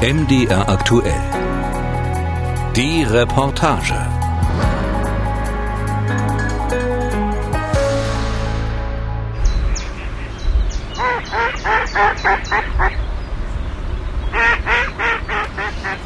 [0.00, 1.20] MDR aktuell.
[2.76, 3.96] Die Reportage.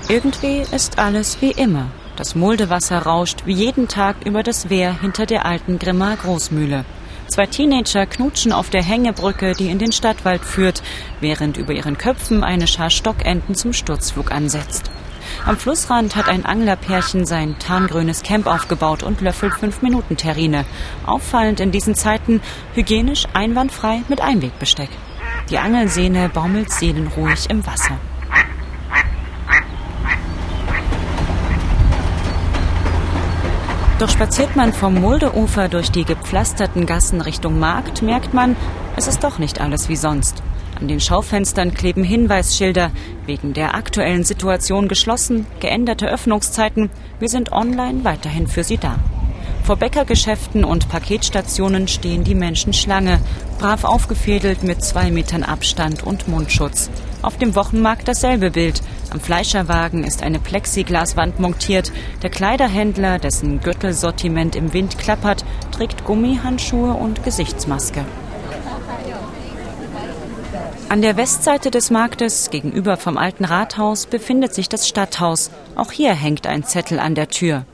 [0.08, 1.88] Irgendwie ist alles wie immer.
[2.16, 6.86] Das Muldewasser rauscht wie jeden Tag über das Wehr hinter der alten Grimmer Großmühle.
[7.32, 10.82] Zwei Teenager knutschen auf der Hängebrücke, die in den Stadtwald führt,
[11.20, 14.90] während über ihren Köpfen eine Schar Stockenten zum Sturzflug ansetzt.
[15.46, 20.66] Am Flussrand hat ein Anglerpärchen sein tarngrünes Camp aufgebaut und löffelt 5-Minuten-Terrine.
[21.06, 22.42] Auffallend in diesen Zeiten
[22.74, 24.90] hygienisch einwandfrei mit Einwegbesteck.
[25.48, 27.98] Die Angelsehne baumelt seelenruhig im Wasser.
[34.02, 38.56] Doch spaziert man vom Muldeufer durch die gepflasterten Gassen Richtung Markt, merkt man,
[38.96, 40.42] es ist doch nicht alles wie sonst.
[40.80, 42.90] An den Schaufenstern kleben Hinweisschilder,
[43.26, 48.96] wegen der aktuellen Situation geschlossen, geänderte Öffnungszeiten, wir sind online weiterhin für Sie da.
[49.62, 53.20] Vor Bäckergeschäften und Paketstationen stehen die Menschen Schlange,
[53.60, 56.90] brav aufgefädelt mit zwei Metern Abstand und Mundschutz.
[57.22, 58.82] Auf dem Wochenmarkt dasselbe Bild.
[59.10, 61.92] Am Fleischerwagen ist eine Plexiglaswand montiert.
[62.22, 68.04] Der Kleiderhändler, dessen Gürtelsortiment im Wind klappert, trägt Gummihandschuhe und Gesichtsmaske.
[70.88, 75.50] An der Westseite des Marktes, gegenüber vom alten Rathaus, befindet sich das Stadthaus.
[75.74, 77.64] Auch hier hängt ein Zettel an der Tür.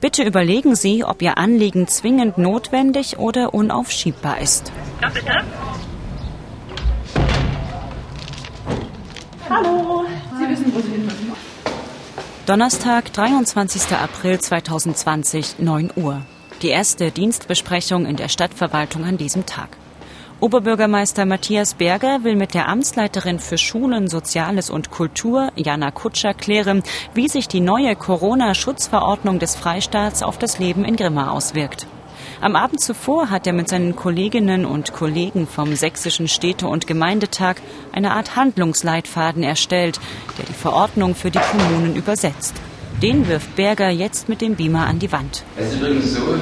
[0.00, 4.72] Bitte überlegen Sie, ob Ihr Anliegen zwingend notwendig oder unaufschiebbar ist.
[5.00, 5.44] Ja, bitte.
[9.54, 10.06] Hallo.
[10.38, 11.32] Sie wissen, wo Sie hin müssen.
[12.46, 13.94] Donnerstag, 23.
[13.94, 16.22] April 2020, 9 Uhr.
[16.62, 19.76] Die erste Dienstbesprechung in der Stadtverwaltung an diesem Tag.
[20.40, 26.82] Oberbürgermeister Matthias Berger will mit der Amtsleiterin für Schulen, Soziales und Kultur, Jana Kutscher, klären,
[27.12, 31.86] wie sich die neue Corona-Schutzverordnung des Freistaats auf das Leben in Grimma auswirkt.
[32.42, 37.58] Am Abend zuvor hat er mit seinen Kolleginnen und Kollegen vom Sächsischen Städte- und Gemeindetag
[37.92, 40.00] eine Art Handlungsleitfaden erstellt,
[40.36, 42.56] der die Verordnung für die Kommunen übersetzt.
[43.00, 45.44] Den wirft Berger jetzt mit dem Beamer an die Wand.
[45.56, 46.34] Es ist übrigens so,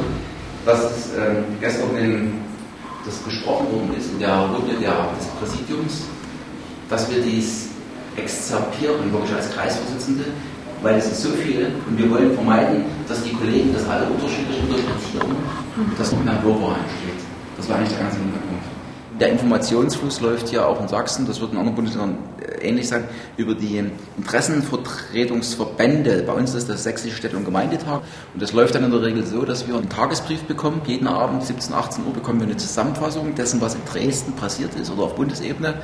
[0.64, 2.32] dass äh, gestern in
[3.04, 6.04] das besprochen worden ist in der Runde der, des Präsidiums,
[6.88, 7.68] dass wir dies
[8.16, 10.24] exzerpieren, wirklich als Kreisvorsitzende,
[10.82, 14.58] weil es ist so viel und wir wollen vermeiden, dass die Kollegen das alle unterschiedlich
[14.58, 15.36] interpretieren
[15.98, 17.20] dass noch mehr Wirrwarr entsteht.
[17.56, 18.60] Das war eigentlich der ganze Hintergrund.
[19.20, 23.04] Der Informationsfluss läuft ja auch in Sachsen, das wird in anderen Bundesländern äh, ähnlich sein,
[23.36, 23.84] über die
[24.16, 26.22] Interessenvertretungsverbände.
[26.26, 28.00] Bei uns ist das Sächsische Städte- und Gemeindetag
[28.32, 30.80] und das läuft dann in der Regel so, dass wir einen Tagesbrief bekommen.
[30.86, 34.90] Jeden Abend 17, 18 Uhr bekommen wir eine Zusammenfassung dessen, was in Dresden passiert ist
[34.90, 35.74] oder auf Bundesebene.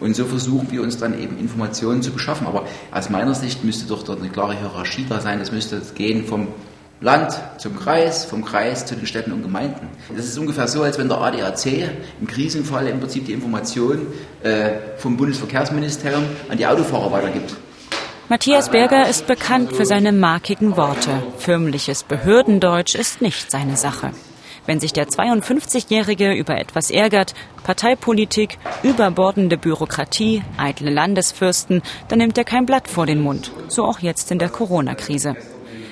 [0.00, 2.46] Und so versuchen wir uns dann eben Informationen zu beschaffen.
[2.46, 5.40] Aber aus meiner Sicht müsste doch dort eine klare Hierarchie da sein.
[5.40, 6.48] Es müsste gehen vom
[7.02, 9.88] Land zum Kreis, vom Kreis zu den Städten und Gemeinden.
[10.14, 11.66] Das ist ungefähr so, als wenn der ADAC
[12.20, 14.06] im Krisenfall im Prinzip die Information
[14.42, 17.56] äh, vom Bundesverkehrsministerium an die Autofahrer weitergibt.
[18.28, 21.10] Matthias Berger ist bekannt für seine markigen Worte.
[21.38, 24.12] Förmliches Behördendeutsch ist nicht seine Sache.
[24.70, 32.44] Wenn sich der 52-Jährige über etwas ärgert, Parteipolitik, überbordende Bürokratie, eitle Landesfürsten, dann nimmt er
[32.44, 33.50] kein Blatt vor den Mund.
[33.66, 35.34] So auch jetzt in der Corona-Krise.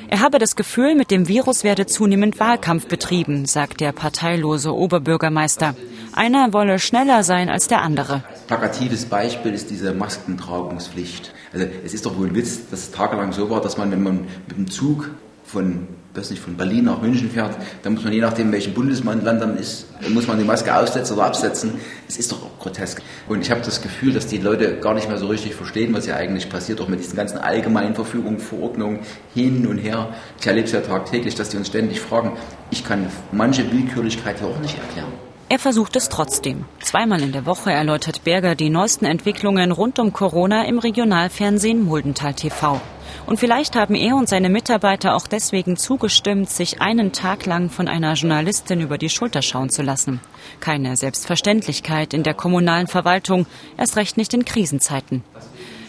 [0.06, 5.74] Er habe das Gefühl, mit dem Virus werde zunehmend Wahlkampf betrieben, sagt der parteilose Oberbürgermeister.
[6.12, 8.22] Einer wolle schneller sein als der andere.
[8.46, 11.34] Plakatives Beispiel ist diese Maskentragungspflicht.
[11.52, 14.04] Also es ist doch wohl ein Witz, dass es tagelang so war, dass man, wenn
[14.04, 15.10] man mit dem Zug
[15.42, 19.24] von, weiß nicht, von Berlin nach München fährt, dann muss man je nachdem, welchem Bundesland
[19.24, 21.74] man ist, muss man die Maske aufsetzen oder absetzen.
[22.08, 23.02] Es ist doch grotesk.
[23.28, 26.04] Und ich habe das Gefühl, dass die Leute gar nicht mehr so richtig verstehen, was
[26.04, 29.00] hier eigentlich passiert, auch mit diesen ganzen allgemeinen Verfügungen, Verordnungen
[29.34, 30.08] hin und her.
[30.40, 32.32] Ich erlebe es ja tagtäglich, dass die uns ständig fragen.
[32.70, 35.12] Ich kann manche Willkürlichkeit hier auch nicht erklären.
[35.50, 36.66] Er versucht es trotzdem.
[36.80, 42.34] Zweimal in der Woche erläutert Berger die neuesten Entwicklungen rund um Corona im Regionalfernsehen Muldental
[42.34, 42.78] TV.
[43.26, 47.88] Und vielleicht haben er und seine Mitarbeiter auch deswegen zugestimmt, sich einen Tag lang von
[47.88, 50.20] einer Journalistin über die Schulter schauen zu lassen.
[50.60, 55.22] Keine Selbstverständlichkeit in der kommunalen Verwaltung, erst recht nicht in Krisenzeiten.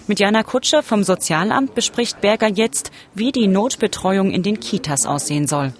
[0.08, 5.48] Mit Jana Kutscher vom Sozialamt bespricht Berger jetzt, wie die Notbetreuung in den Kitas aussehen
[5.48, 5.72] soll.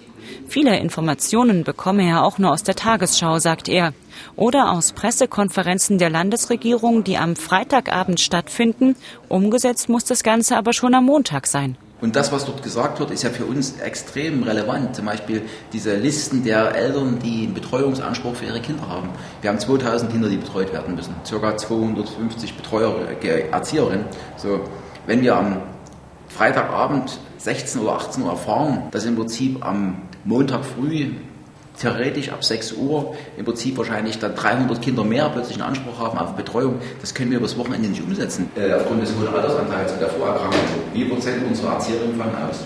[0.48, 3.92] Viele Informationen bekomme er auch nur aus der Tagesschau, sagt er,
[4.36, 8.96] oder aus Pressekonferenzen der Landesregierung, die am Freitagabend stattfinden.
[9.28, 11.76] Umgesetzt muss das Ganze aber schon am Montag sein.
[12.00, 14.96] Und das, was dort gesagt wird, ist ja für uns extrem relevant.
[14.96, 15.42] Zum Beispiel
[15.72, 19.10] diese Listen der Eltern, die einen Betreuungsanspruch für ihre Kinder haben.
[19.42, 21.14] Wir haben 2000 Kinder, die betreut werden müssen.
[21.26, 24.06] Circa 250 Betreuer, äh, Erzieherinnen.
[24.36, 24.60] So.
[25.06, 25.58] Wenn wir am
[26.28, 31.12] Freitagabend 16 oder 18 Uhr erfahren, dass im Prinzip am Montag früh
[31.78, 36.18] theoretisch ab 6 Uhr im Prinzip wahrscheinlich dann 300 Kinder mehr plötzlich einen Anspruch haben
[36.18, 36.78] auf Betreuung.
[37.00, 38.50] Das können wir übers Wochenende nicht umsetzen.
[38.54, 40.60] Äh, aufgrund des hohen Altersanteils und der Vorerkrankung.
[40.92, 42.64] Wie Prozent unserer Erzieherinnen fallen aus?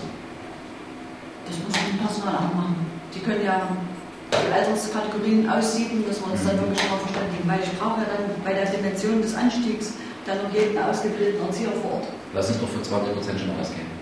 [1.47, 2.75] Das muss das Personal auch machen.
[3.13, 3.69] Die können ja
[4.31, 7.47] die Alterskategorien aussieben, dass wir uns dann wirklich darauf verständigen.
[7.47, 9.93] Weil ich brauche ja dann bei der Dimension des Anstiegs
[10.25, 12.07] dann noch jeden ausgebildeten Erzieher vor Ort.
[12.33, 13.94] Lass uns doch für 20 Prozent schon ausgehen.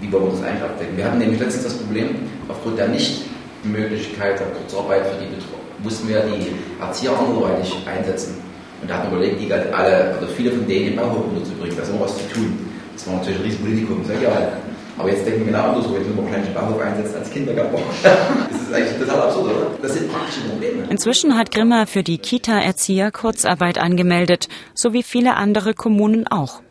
[0.00, 0.96] Wie wollen wir das eigentlich abdecken?
[0.96, 2.16] Wir hatten nämlich letztens das Problem,
[2.48, 3.22] aufgrund der nicht
[3.64, 8.36] Möglichkeit der Kurzarbeit für die Betreuung mussten wir die Erzieher anderweitig einsetzen.
[8.80, 11.82] Und da hatten wir überlegt, die alle, also viele von denen im Bauhof unterzubringen, da
[11.82, 12.58] ist immer was zu tun.
[12.94, 14.52] Das war natürlich ein Riesenpolitikum, sehr geil.
[14.98, 17.76] Aber jetzt denken wir genau andersrum, jetzt müssen wir wahrscheinlich Bauhof einsetzen als Kindergarten.
[18.02, 19.66] das ist eigentlich total absurd, oder?
[19.82, 20.84] Das sind praktische Probleme.
[20.88, 26.62] Inzwischen hat Grimma für die Kita-Erzieher Kurzarbeit angemeldet, so wie viele andere Kommunen auch.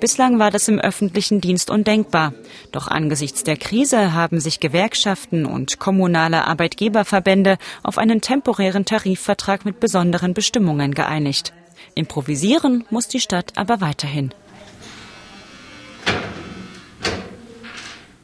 [0.00, 2.32] Bislang war das im öffentlichen Dienst undenkbar.
[2.72, 9.80] Doch angesichts der Krise haben sich Gewerkschaften und kommunale Arbeitgeberverbände auf einen temporären Tarifvertrag mit
[9.80, 11.52] besonderen Bestimmungen geeinigt.
[11.94, 14.32] Improvisieren muss die Stadt aber weiterhin.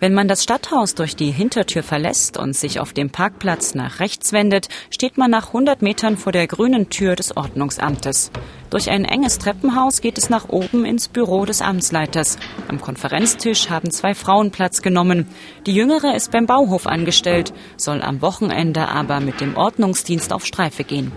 [0.05, 4.33] Wenn man das Stadthaus durch die Hintertür verlässt und sich auf dem Parkplatz nach rechts
[4.33, 8.31] wendet, steht man nach 100 Metern vor der grünen Tür des Ordnungsamtes.
[8.75, 12.39] Durch ein enges Treppenhaus geht es nach oben ins Büro des Amtsleiters.
[12.67, 15.29] Am Konferenztisch haben zwei Frauen Platz genommen.
[15.65, 20.83] Die jüngere ist beim Bauhof angestellt, soll am Wochenende aber mit dem Ordnungsdienst auf Streife
[20.83, 21.13] gehen.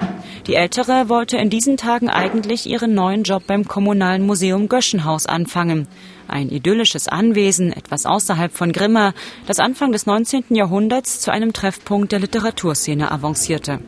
[0.45, 5.87] Die ältere wollte in diesen Tagen eigentlich ihren neuen Job beim Kommunalen Museum Göschenhaus anfangen
[6.27, 9.13] ein idyllisches Anwesen etwas außerhalb von Grimma,
[9.45, 10.45] das Anfang des 19.
[10.49, 13.79] Jahrhunderts zu einem Treffpunkt der Literaturszene avancierte.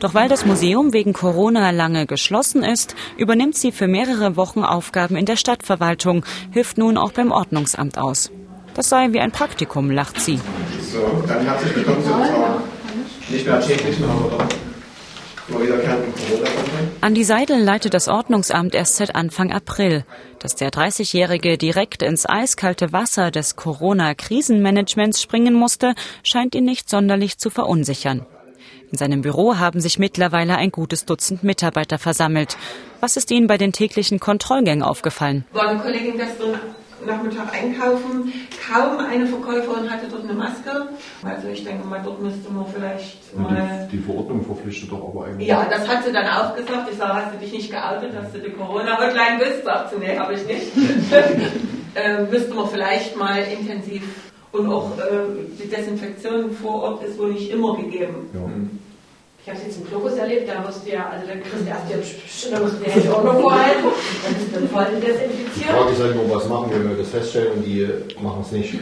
[0.00, 5.16] Doch weil das Museum wegen Corona lange geschlossen ist, übernimmt sie für mehrere Wochen Aufgaben
[5.16, 8.30] in der Stadtverwaltung, hilft nun auch beim Ordnungsamt aus.
[8.74, 10.38] Das sei wie ein Praktikum, lacht sie.
[10.92, 12.62] So, dann herzlich willkommen zu unserer
[13.28, 14.46] nicht mehr täglichen, aber
[17.00, 20.04] Andi Seidel leitet das Ordnungsamt erst seit Anfang April.
[20.40, 27.38] Dass der 30-Jährige direkt ins eiskalte Wasser des Corona-Krisenmanagements springen musste, scheint ihn nicht sonderlich
[27.38, 28.26] zu verunsichern.
[28.92, 32.56] In seinem Büro haben sich mittlerweile ein gutes Dutzend Mitarbeiter versammelt.
[33.00, 35.44] Was ist Ihnen bei den täglichen Kontrollgängen aufgefallen?
[35.52, 36.60] War eine Kollegin gestern
[37.04, 38.32] Nachmittag einkaufen.
[38.68, 40.88] Kaum eine Verkäuferin hatte dort eine Maske.
[41.22, 43.88] Also ich denke mal, dort müsste man vielleicht mal...
[43.90, 45.48] Die, die Verordnung verpflichtet doch aber eigentlich...
[45.48, 46.88] Ja, das hat sie dann auch gesagt.
[46.90, 49.64] Ich sage, hast du dich nicht geoutet, dass du die Corona-Hotline bist?
[49.64, 50.66] Sagt sie, nee, habe ich nicht.
[51.94, 54.02] äh, müsste man vielleicht mal intensiv...
[54.52, 58.30] Und auch äh, die Desinfektion vor Ort ist wohl nicht immer gegeben.
[58.32, 58.40] Ja.
[59.42, 61.68] Ich habe es jetzt im Globus erlebt, da musst du ja, also da kriegst du
[61.68, 63.84] erst die, da musst du die Hände auch noch vorhalten,
[64.24, 65.54] dann ist dann voll desinfiziert.
[65.54, 67.88] Die Frage ist halt nur, was machen wir, wenn wir das feststellen und die
[68.20, 68.74] machen es nicht.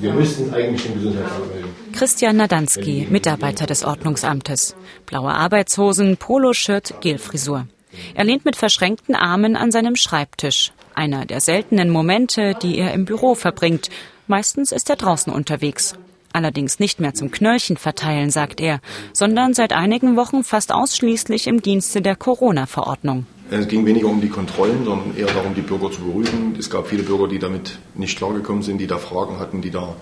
[0.00, 1.68] Wir müssten eigentlich den Gesundheitsamt melden.
[1.92, 4.74] Christian Nadanski, Mitarbeiter des Ordnungsamtes.
[5.04, 7.66] Blaue Arbeitshosen, Poloshirt, Gelfrisur.
[8.14, 10.72] Er lehnt mit verschränkten Armen an seinem Schreibtisch.
[10.94, 13.90] Einer der seltenen Momente, die er im Büro verbringt.
[14.32, 15.94] Meistens ist er draußen unterwegs.
[16.32, 18.80] Allerdings nicht mehr zum Knöllchen verteilen, sagt er,
[19.12, 23.26] sondern seit einigen Wochen fast ausschließlich im Dienste der Corona-Verordnung.
[23.50, 26.56] Es ging weniger um die Kontrollen, sondern eher darum, die Bürger zu beruhigen.
[26.58, 29.96] Es gab viele Bürger, die damit nicht klargekommen sind, die da Fragen hatten, die da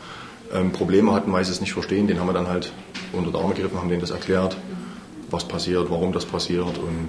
[0.55, 2.07] ähm, Probleme hatten, weil sie es nicht verstehen.
[2.07, 2.71] Den haben wir dann halt
[3.13, 4.57] unter die Arme gegriffen, haben denen das erklärt,
[5.29, 7.09] was passiert, warum das passiert und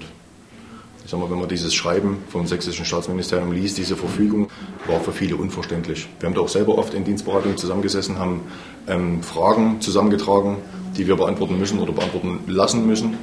[1.11, 4.47] ich sag mal, wenn man dieses Schreiben vom sächsischen Staatsministerium liest, diese Verfügung,
[4.87, 6.07] war für viele unverständlich.
[6.21, 8.39] Wir haben da auch selber oft in Dienstberatungen zusammengesessen, haben
[8.87, 10.55] ähm, Fragen zusammengetragen,
[10.95, 13.17] die wir beantworten müssen oder beantworten lassen müssen,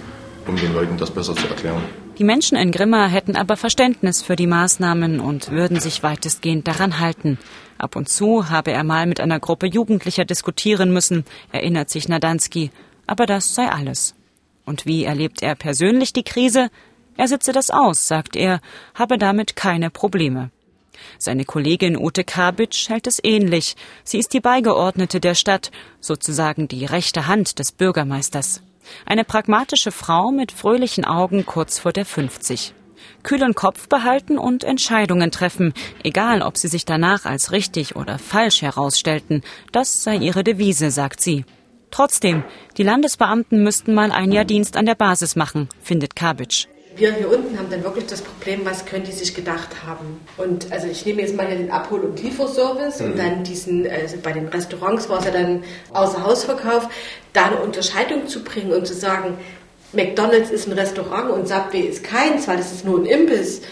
[0.46, 1.82] um den Leuten das besser zu erklären.
[2.18, 7.00] Die Menschen in Grimma hätten aber Verständnis für die Maßnahmen und würden sich weitestgehend daran
[7.00, 7.38] halten.
[7.78, 12.70] Ab und zu habe er mal mit einer Gruppe Jugendlicher diskutieren müssen, erinnert sich Nadanski.
[13.06, 14.14] Aber das sei alles.
[14.66, 16.68] Und wie erlebt er persönlich die Krise?
[17.18, 18.60] Er sitze das aus, sagt er,
[18.94, 20.50] habe damit keine Probleme.
[21.18, 23.74] Seine Kollegin Ute Kabitsch hält es ähnlich.
[24.04, 28.62] Sie ist die Beigeordnete der Stadt, sozusagen die rechte Hand des Bürgermeisters.
[29.04, 32.72] Eine pragmatische Frau mit fröhlichen Augen kurz vor der 50.
[33.24, 38.62] Kühlen Kopf behalten und Entscheidungen treffen, egal ob sie sich danach als richtig oder falsch
[38.62, 39.42] herausstellten.
[39.72, 41.44] Das sei ihre Devise, sagt sie.
[41.90, 42.44] Trotzdem,
[42.76, 47.30] die Landesbeamten müssten mal ein Jahr Dienst an der Basis machen, findet Kabitsch wir hier
[47.30, 50.20] unten haben dann wirklich das Problem, was können die sich gedacht haben.
[50.36, 53.06] Und also ich nehme jetzt mal den Abhol- und Lieferservice mhm.
[53.06, 56.88] und dann diesen, also bei den Restaurants war es ja dann außer Hausverkauf,
[57.32, 59.38] da eine Unterscheidung zu bringen und zu sagen,
[59.92, 63.62] McDonalds ist ein Restaurant und Subway ist keins, weil das ist nur ein Imbiss.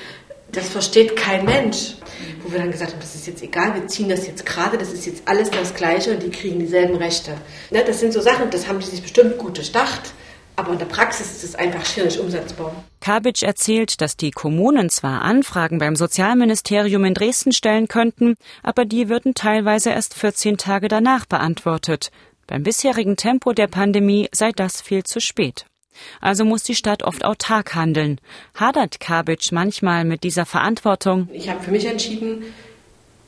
[0.53, 1.97] Das versteht kein Mensch.
[2.43, 4.93] wo wir dann gesagt haben, das ist jetzt egal, wir ziehen das jetzt gerade, das
[4.93, 7.33] ist jetzt alles das Gleiche und die kriegen dieselben Rechte.
[7.71, 10.13] Ne, das sind so Sachen, das haben die sich bestimmt gut durchdacht.
[10.57, 12.73] Aber in der Praxis ist es einfach schier nicht umsetzbar.
[13.01, 19.11] Kabic erzählt, dass die Kommunen zwar Anfragen beim Sozialministerium in Dresden stellen könnten, aber die
[19.11, 22.11] würden teilweise erst 14 Tage danach beantwortet.
[22.47, 25.67] Beim bisherigen Tempo der Pandemie sei das viel zu spät.
[26.21, 28.21] Also muss die Stadt oft autark handeln.
[28.55, 31.29] Hadert Kabic manchmal mit dieser Verantwortung?
[31.33, 32.45] Ich habe für mich entschieden,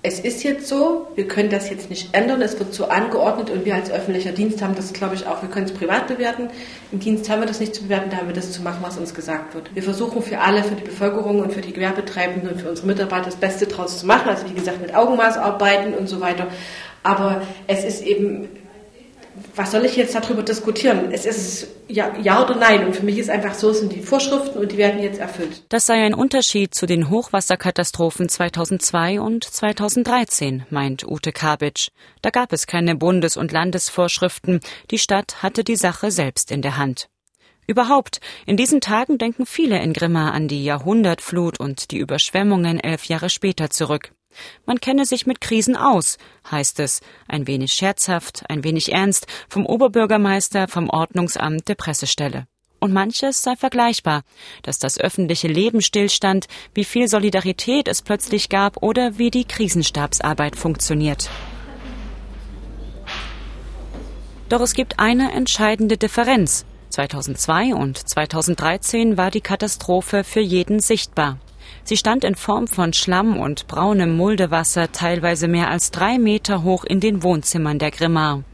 [0.02, 3.64] es ist jetzt so, wir können das jetzt nicht ändern, es wird so angeordnet und
[3.64, 6.50] wir als öffentlicher Dienst haben das, glaube ich, auch, wir können es privat bewerten.
[6.92, 8.96] Im Dienst haben wir das nicht zu bewerten, da haben wir das zu machen, was
[8.96, 9.74] uns gesagt wird.
[9.74, 13.24] Wir versuchen für alle, für die Bevölkerung und für die Gewerbetreibenden und für unsere Mitarbeiter
[13.24, 16.46] das Beste draus zu machen, also wie gesagt mit Augenmaß arbeiten und so weiter.
[17.02, 18.48] Aber es ist eben
[19.58, 21.10] was soll ich jetzt darüber diskutieren?
[21.10, 22.86] Es ist ja, ja oder nein.
[22.86, 25.64] Und für mich ist einfach so, sind die Vorschriften und die werden jetzt erfüllt.
[25.68, 31.88] Das sei ein Unterschied zu den Hochwasserkatastrophen 2002 und 2013, meint Ute Kabitsch.
[32.22, 34.60] Da gab es keine Bundes- und Landesvorschriften.
[34.90, 37.08] Die Stadt hatte die Sache selbst in der Hand.
[37.66, 43.04] Überhaupt, in diesen Tagen denken viele in Grimma an die Jahrhundertflut und die Überschwemmungen elf
[43.04, 44.12] Jahre später zurück.
[44.66, 46.18] Man kenne sich mit Krisen aus,
[46.50, 52.46] heißt es, ein wenig scherzhaft, ein wenig ernst, vom Oberbürgermeister, vom Ordnungsamt der Pressestelle.
[52.80, 54.22] Und manches sei vergleichbar,
[54.62, 60.54] dass das öffentliche Leben stillstand, wie viel Solidarität es plötzlich gab oder wie die Krisenstabsarbeit
[60.54, 61.28] funktioniert.
[64.48, 66.64] Doch es gibt eine entscheidende Differenz.
[66.90, 71.38] 2002 und 2013 war die Katastrophe für jeden sichtbar.
[71.84, 76.84] Sie stand in Form von Schlamm und braunem Muldewasser teilweise mehr als drei Meter hoch
[76.84, 78.44] in den Wohnzimmern der Grimmar.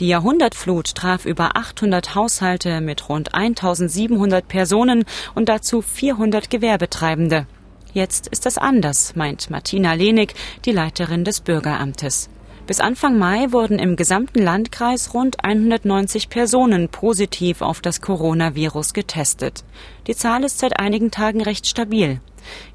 [0.00, 5.04] Die Jahrhundertflut traf über 800 Haushalte mit rund 1700 Personen
[5.34, 7.46] und dazu 400 Gewerbetreibende.
[7.92, 12.28] Jetzt ist das anders, meint Martina Lenig, die Leiterin des Bürgeramtes.
[12.66, 19.62] Bis Anfang Mai wurden im gesamten Landkreis rund 190 Personen positiv auf das Coronavirus getestet.
[20.08, 22.20] Die Zahl ist seit einigen Tagen recht stabil.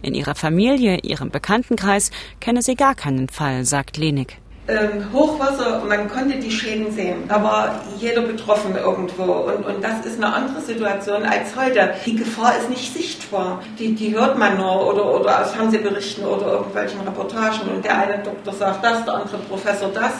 [0.01, 4.37] In ihrer Familie, ihrem Bekanntenkreis kenne sie gar keinen Fall, sagt Lenig.
[4.67, 7.23] Ähm, Hochwasser, man konnte die Schäden sehen.
[7.27, 9.23] Da war jeder betroffen irgendwo.
[9.23, 11.95] Und, und das ist eine andere Situation als heute.
[12.05, 13.63] Die Gefahr ist nicht sichtbar.
[13.79, 17.71] Die, die hört man nur oder, oder aus Fernsehberichten oder irgendwelchen Reportagen.
[17.75, 20.13] Und der eine Doktor sagt das, der andere Professor das.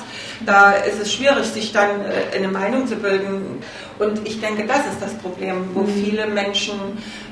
[0.44, 3.60] Da ist es schwierig, sich dann äh, eine Meinung zu bilden.
[4.00, 5.88] Und ich denke, das ist das Problem, wo mhm.
[5.88, 6.80] viele Menschen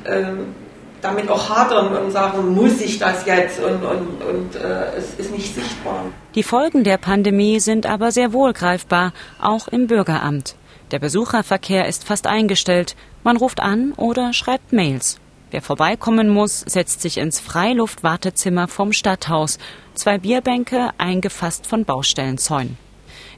[0.05, 0.53] ähm,
[1.01, 5.31] damit auch hadern und sagen, muss ich das jetzt und, und, und äh, es ist
[5.31, 6.05] nicht sichtbar.
[6.35, 10.55] Die Folgen der Pandemie sind aber sehr wohl greifbar, auch im Bürgeramt.
[10.91, 12.95] Der Besucherverkehr ist fast eingestellt.
[13.23, 15.19] Man ruft an oder schreibt Mails.
[15.51, 19.57] Wer vorbeikommen muss, setzt sich ins Freiluftwartezimmer vom Stadthaus.
[19.95, 22.77] Zwei Bierbänke, eingefasst von Baustellenzäunen.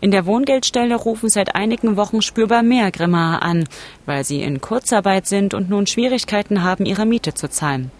[0.03, 3.65] In der Wohngeldstelle rufen seit einigen Wochen spürbar mehr Grimmaer an,
[4.07, 7.91] weil sie in Kurzarbeit sind und nun Schwierigkeiten haben, ihre Miete zu zahlen.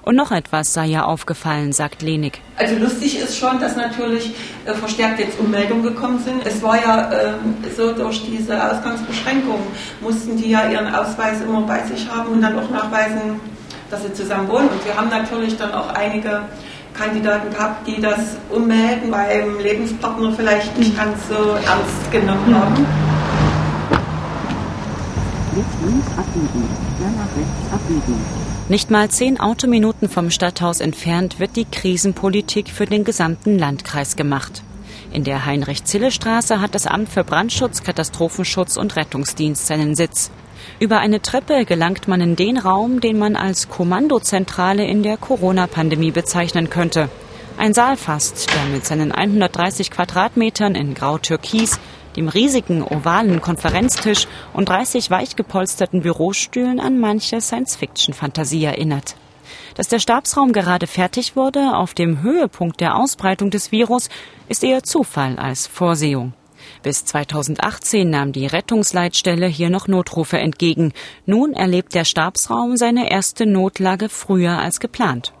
[0.00, 2.40] Und noch etwas sei ja aufgefallen, sagt Lenig.
[2.56, 4.30] Also lustig ist schon, dass natürlich
[4.64, 6.46] äh, verstärkt jetzt Ummeldungen gekommen sind.
[6.46, 7.32] Es war ja äh,
[7.76, 9.66] so, durch diese Ausgangsbeschränkungen
[10.00, 13.38] mussten die ja ihren Ausweis immer bei sich haben und dann auch nachweisen,
[13.90, 14.68] dass sie zusammen wohnen.
[14.68, 16.40] Und wir haben natürlich dann auch einige
[17.00, 22.86] Kandidaten gehabt, die das Ummelden beim Lebenspartner vielleicht nicht ganz so ernst genommen haben.
[28.68, 34.62] Nicht mal zehn Autominuten vom Stadthaus entfernt wird die Krisenpolitik für den gesamten Landkreis gemacht.
[35.10, 40.30] In der Heinrich-Zille-Straße hat das Amt für Brandschutz, Katastrophenschutz und Rettungsdienst seinen Sitz.
[40.78, 46.10] Über eine Treppe gelangt man in den Raum, den man als Kommandozentrale in der Corona-Pandemie
[46.10, 47.08] bezeichnen könnte.
[47.58, 51.78] Ein Saal fast, der mit seinen 130 Quadratmetern in Grau-Türkis,
[52.16, 59.16] dem riesigen ovalen Konferenztisch und 30 weich gepolsterten Bürostühlen an manche Science-Fiction-Fantasie erinnert.
[59.74, 64.08] Dass der Stabsraum gerade fertig wurde, auf dem Höhepunkt der Ausbreitung des Virus,
[64.48, 66.32] ist eher Zufall als Vorsehung.
[66.82, 70.92] Bis 2018 nahm die Rettungsleitstelle hier noch Notrufe entgegen.
[71.26, 75.34] Nun erlebt der Stabsraum seine erste Notlage früher als geplant.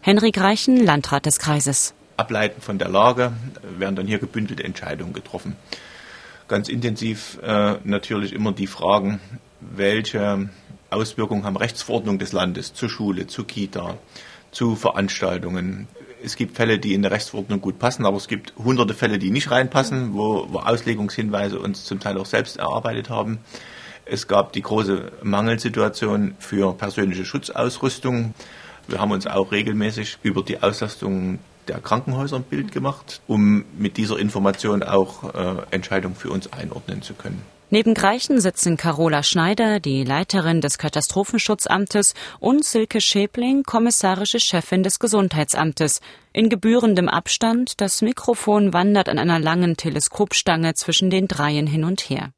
[0.00, 1.94] Henrik Reichen, Landrat des Kreises.
[2.16, 3.32] Ableiten von der Lage
[3.76, 5.56] werden dann hier gebündelte Entscheidungen getroffen.
[6.46, 9.18] Ganz intensiv äh, natürlich immer die Fragen,
[9.60, 10.48] welche
[10.90, 13.98] Auswirkungen haben Rechtsverordnungen des Landes zur Schule, zur Kita,
[14.52, 15.88] zu Veranstaltungen,
[16.24, 19.30] es gibt Fälle, die in der Rechtsverordnung gut passen, aber es gibt hunderte Fälle, die
[19.30, 23.38] nicht reinpassen, wo, wo Auslegungshinweise uns zum Teil auch selbst erarbeitet haben.
[24.06, 28.34] Es gab die große Mangelsituation für persönliche Schutzausrüstung.
[28.88, 31.38] Wir haben uns auch regelmäßig über die Auslastung
[31.68, 37.02] der Krankenhäuser ein Bild gemacht, um mit dieser Information auch äh, Entscheidungen für uns einordnen
[37.02, 37.42] zu können.
[37.70, 44.98] Neben Greichen sitzen Carola Schneider, die Leiterin des Katastrophenschutzamtes, und Silke Schäbling, kommissarische Chefin des
[44.98, 46.00] Gesundheitsamtes.
[46.32, 52.00] In gebührendem Abstand, das Mikrofon wandert an einer langen Teleskopstange zwischen den Dreien hin und
[52.02, 52.30] her.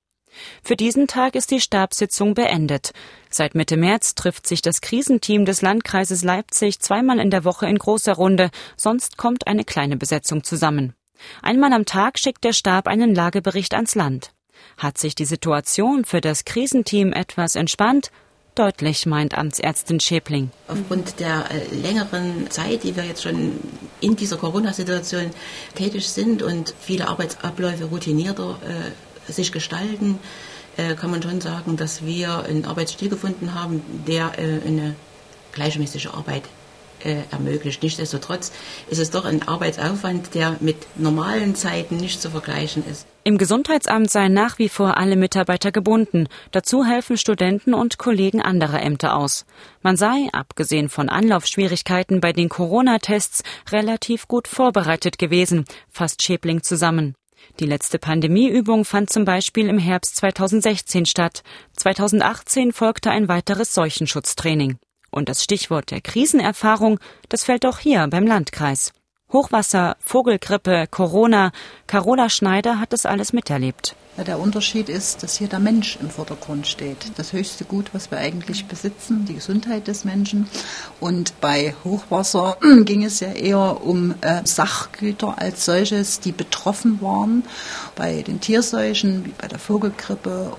[0.63, 2.93] Für diesen Tag ist die Stabssitzung beendet.
[3.31, 7.79] Seit Mitte März trifft sich das Krisenteam des Landkreises Leipzig zweimal in der Woche in
[7.79, 10.95] großer Runde, sonst kommt eine kleine Besetzung zusammen.
[11.43, 14.33] Einmal am Tag schickt der Stab einen Lagebericht ans Land.
[14.77, 18.11] Hat sich die Situation für das Krisenteam etwas entspannt?
[18.55, 20.51] Deutlich, meint Amtsärztin Schäbling.
[20.69, 23.53] Aufgrund der äh, längeren Zeit, die wir jetzt schon
[24.01, 25.31] in dieser Corona-Situation
[25.75, 28.59] tätig sind und viele Arbeitsabläufe routinierter
[29.29, 30.19] äh, sich gestalten,
[30.79, 34.95] äh, kann man schon sagen, dass wir einen Arbeitsstil gefunden haben, der äh, eine
[35.53, 36.45] gleichmäßige Arbeit
[37.07, 37.83] äh, ermöglicht.
[37.83, 38.53] Nichtsdestotrotz
[38.91, 43.07] ist es doch ein Arbeitsaufwand, der mit normalen Zeiten nicht zu vergleichen ist.
[43.25, 46.29] Im Gesundheitsamt seien nach wie vor alle Mitarbeiter gebunden.
[46.53, 49.47] Dazu helfen Studenten und Kollegen anderer Ämter aus.
[49.83, 57.15] Man sei, abgesehen von Anlaufschwierigkeiten bei den Corona-Tests, relativ gut vorbereitet gewesen, fasst Schäbling zusammen.
[57.61, 61.43] Die letzte Pandemieübung fand zum Beispiel im Herbst 2016 statt.
[61.77, 64.79] 2018 folgte ein weiteres Seuchenschutztraining.
[65.11, 66.99] Und das Stichwort der Krisenerfahrung,
[67.29, 68.93] das fällt auch hier beim Landkreis.
[69.33, 71.51] Hochwasser, Vogelgrippe, Corona.
[71.89, 73.97] Carola Schneider hat das alles miterlebt.
[74.17, 76.97] Ja, der Unterschied ist, dass hier der Mensch im Vordergrund steht.
[77.17, 80.49] Das höchste Gut, was wir eigentlich besitzen, die Gesundheit des Menschen.
[81.01, 87.45] Und bei Hochwasser ging es ja eher um äh, Sachgüter als solches, die betroffen waren.
[87.95, 90.57] Bei den Tierseuchen, wie bei der Vogelgrippe,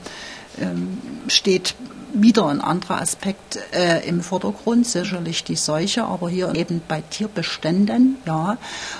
[0.60, 1.74] ähm, steht
[2.14, 8.18] wieder ein anderer Aspekt äh, im Vordergrund, sicherlich die Seuche, aber hier eben bei Tierbeständen,
[8.26, 8.58] ja.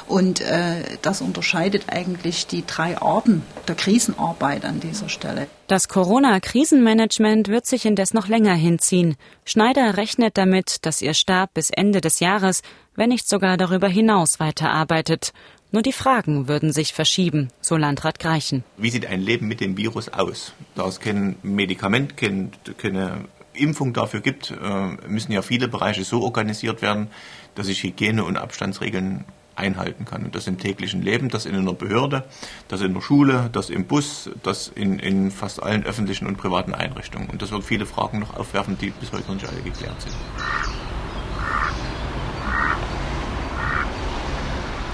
[0.08, 5.48] Und äh, das unterscheidet eigentlich die drei Arten der Krisenarbeit an dieser Stelle.
[5.68, 9.18] Das Corona-Krisenmanagement wird sich indes noch länger hinziehen.
[9.44, 12.62] Schneider rechnet damit, dass ihr Stab bis Ende des Jahres,
[12.96, 15.34] wenn nicht sogar darüber hinaus weiterarbeitet.
[15.72, 18.64] Nur die Fragen würden sich verschieben, so Landrat Greichen.
[18.78, 20.54] Wie sieht ein Leben mit dem Virus aus?
[20.76, 26.22] Da es kein Medikament, kein, keine Impfung dafür gibt, äh, müssen ja viele Bereiche so
[26.22, 27.08] organisiert werden,
[27.56, 29.26] dass ich Hygiene- und Abstandsregeln
[29.56, 30.24] einhalten kann.
[30.24, 32.24] Und das im täglichen Leben, das in einer Behörde,
[32.68, 36.74] das in der Schule, das im Bus, das in, in fast allen öffentlichen und privaten
[36.74, 37.30] Einrichtungen.
[37.30, 40.16] Und das wird viele Fragen noch aufwerfen, die bis heute noch nicht alle geklärt sind.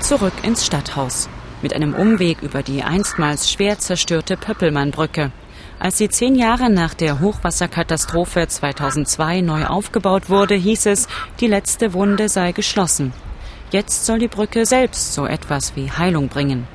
[0.04, 1.30] Zurück ins Stadthaus.
[1.62, 5.32] Mit einem Umweg über die einstmals schwer zerstörte Pöppelmannbrücke.
[5.80, 11.08] Als sie zehn Jahre nach der Hochwasserkatastrophe 2002 neu aufgebaut wurde, hieß es,
[11.40, 13.14] die letzte Wunde sei geschlossen.
[13.72, 16.68] Jetzt soll die Brücke selbst so etwas wie Heilung bringen.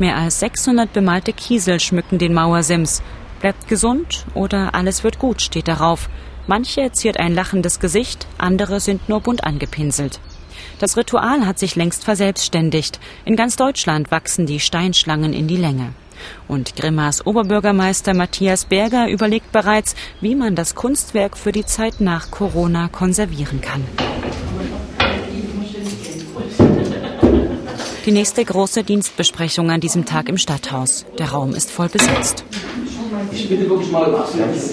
[0.00, 3.00] Mehr als 600 bemalte Kiesel schmücken den Mauersims.
[3.40, 6.08] Bleibt gesund oder alles wird gut, steht darauf.
[6.48, 10.18] Manche ziert ein lachendes Gesicht, andere sind nur bunt angepinselt.
[10.78, 13.00] Das Ritual hat sich längst verselbstständigt.
[13.24, 15.92] In ganz Deutschland wachsen die Steinschlangen in die Länge.
[16.48, 22.30] Und Grimmas Oberbürgermeister Matthias Berger überlegt bereits, wie man das Kunstwerk für die Zeit nach
[22.30, 23.84] Corona konservieren kann.
[28.04, 31.06] Die nächste große Dienstbesprechung an diesem Tag im Stadthaus.
[31.18, 32.44] Der Raum ist voll besetzt.
[33.30, 34.72] Ich bitte wirklich mal um absolutes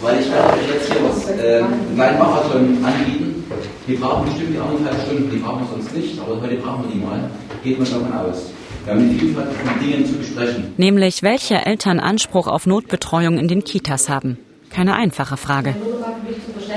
[0.00, 3.19] weil ich werde euch jetzt hier was, äh, einen kleinen Marathon anbieten.
[3.90, 6.92] Wir brauchen bestimmt die anderthalb Stunden, die brauchen wir sonst nicht, aber heute brauchen wir
[6.94, 7.28] die mal.
[7.64, 8.52] Geht man davon aus.
[8.84, 10.72] Wir haben eine Vielfalt von Dingen zu besprechen.
[10.76, 14.38] Nämlich, welche Eltern Anspruch auf Notbetreuung in den Kitas haben.
[14.70, 15.74] Keine einfache Frage.
[15.74, 16.70] Das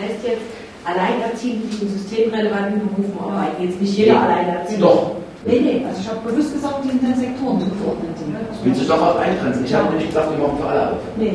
[0.00, 0.40] heißt jetzt,
[0.82, 4.86] Alleinerziehende, die in systemrelevanten Berufen arbeiten, jetzt nicht jeder Alleinerziehende.
[4.86, 5.16] Doch.
[5.44, 8.34] Nee, nee, also ich habe bewusst gesagt, die in den Sektoren zugeordnet sind.
[8.64, 9.62] Willst du doch auch eingrenzen?
[9.66, 10.98] Ich habe nicht gesagt, wir machen für alle auf.
[11.18, 11.34] Nee.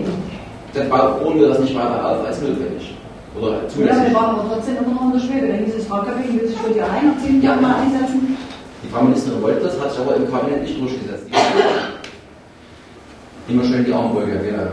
[0.74, 2.97] Dann bauen wir das nicht weiter auf als notwendig.
[3.40, 5.48] Oder Ja, wir waren aber trotzdem immer noch in der Schwebe.
[5.48, 7.56] Da hieß es, Frau Köpping will sich für die Alleinerziehenden Ja.
[7.56, 8.38] mal einsetzen.
[8.84, 11.26] Die Frau Ministerin wollte das, hat sich aber im Kabinett nicht durchgesetzt.
[13.48, 14.72] Immer schön die Armbeuge, ja.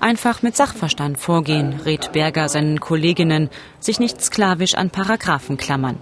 [0.00, 5.98] Einfach mit Sachverstand vorgehen, rät Berger seinen Kolleginnen, sich nicht sklavisch an Paragraphen klammern.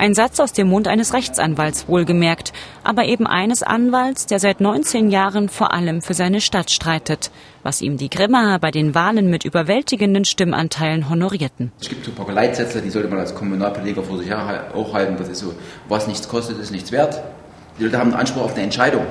[0.00, 2.52] Ein Satz aus dem Mund eines Rechtsanwalts wohlgemerkt,
[2.84, 7.32] aber eben eines Anwalts, der seit 19 Jahren vor allem für seine Stadt streitet,
[7.64, 11.72] was ihm die Grimmaer bei den Wahlen mit überwältigenden Stimmanteilen honorierten.
[11.80, 15.16] Es gibt so ein paar Leitsätze, die sollte man als Kommunalpolitiker vor sich auch halten.
[15.18, 15.52] Das ist so,
[15.88, 17.20] was nichts kostet, ist nichts wert.
[17.80, 19.02] Die Leute haben einen Anspruch auf eine Entscheidung.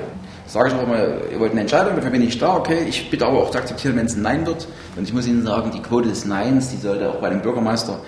[0.45, 2.85] Sage ich auch immer, ihr wollt eine Entscheidung, dafür bin ich da, okay.
[2.87, 4.69] Ich bitte aber auch zu akzeptieren, wenn es ein Nein wird.
[4.95, 7.99] Und ich muss Ihnen sagen, die Quote des Neins, die sollte auch bei dem Bürgermeister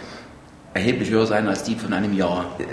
[0.79, 2.45] erheblich höher sein als die von einem Jahr.
[2.59, 2.63] Äh,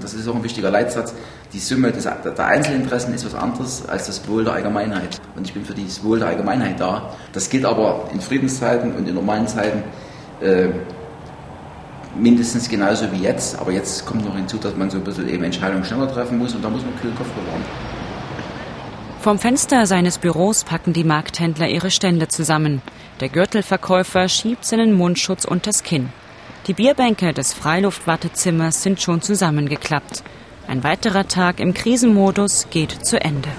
[0.00, 1.14] das ist auch ein wichtiger Leitsatz.
[1.52, 5.20] Die Summe des, der Einzelinteressen ist was anderes als das Wohl der Allgemeinheit.
[5.36, 7.14] Und ich bin für das Wohl der Allgemeinheit da.
[7.32, 9.82] Das gilt aber in Friedenszeiten und in normalen Zeiten
[10.42, 10.68] äh,
[12.14, 13.58] mindestens genauso wie jetzt.
[13.58, 16.54] Aber jetzt kommt noch hinzu, dass man so ein bisschen eben Entscheidungen schneller treffen muss
[16.54, 17.64] und da muss man kühlen Kopf bewahren.
[19.20, 22.82] Vom Fenster seines Büros packen die Markthändler ihre Stände zusammen.
[23.20, 26.10] Der Gürtelverkäufer schiebt seinen Mundschutz unters Kinn.
[26.66, 30.24] Die Bierbänke des Freiluftwartezimmers sind schon zusammengeklappt.
[30.66, 33.50] Ein weiterer Tag im Krisenmodus geht zu Ende.